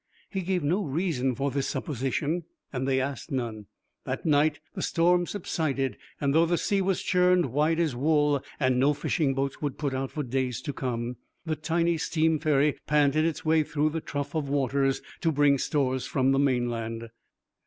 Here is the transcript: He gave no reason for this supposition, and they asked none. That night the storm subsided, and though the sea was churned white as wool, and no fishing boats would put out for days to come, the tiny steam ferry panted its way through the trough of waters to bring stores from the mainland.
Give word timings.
He 0.31 0.41
gave 0.41 0.63
no 0.63 0.83
reason 0.83 1.35
for 1.35 1.51
this 1.51 1.67
supposition, 1.67 2.45
and 2.73 2.87
they 2.87 2.99
asked 2.99 3.29
none. 3.31 3.67
That 4.03 4.25
night 4.25 4.59
the 4.73 4.81
storm 4.81 5.27
subsided, 5.27 5.95
and 6.19 6.33
though 6.33 6.47
the 6.47 6.57
sea 6.57 6.81
was 6.81 7.03
churned 7.03 7.51
white 7.53 7.79
as 7.79 7.95
wool, 7.95 8.43
and 8.59 8.79
no 8.79 8.95
fishing 8.95 9.35
boats 9.35 9.61
would 9.61 9.77
put 9.77 9.93
out 9.93 10.09
for 10.09 10.23
days 10.23 10.59
to 10.61 10.73
come, 10.73 11.17
the 11.45 11.55
tiny 11.55 11.99
steam 11.99 12.39
ferry 12.39 12.79
panted 12.87 13.25
its 13.25 13.45
way 13.45 13.61
through 13.61 13.91
the 13.91 14.01
trough 14.01 14.33
of 14.33 14.49
waters 14.49 15.03
to 15.19 15.31
bring 15.31 15.59
stores 15.59 16.07
from 16.07 16.31
the 16.31 16.39
mainland. 16.39 17.09